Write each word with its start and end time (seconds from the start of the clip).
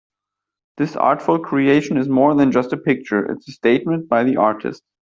This 0.77 0.95
artful 0.95 1.37
creation 1.37 1.97
is 1.97 2.09
more 2.09 2.33
than 2.33 2.51
just 2.51 2.73
a 2.73 2.77
picture, 2.77 3.23
it's 3.31 3.47
a 3.47 3.51
statement 3.51 4.09
by 4.09 4.23
the 4.23 4.37
artist. 4.37 4.81